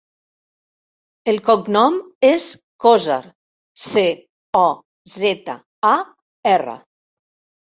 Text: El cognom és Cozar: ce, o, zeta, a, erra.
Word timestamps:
El 1.33 1.37
cognom 1.49 1.99
és 2.29 2.47
Cozar: 2.85 3.19
ce, 3.83 4.07
o, 4.63 4.67
zeta, 5.19 5.59
a, 5.95 5.97
erra. 6.57 6.79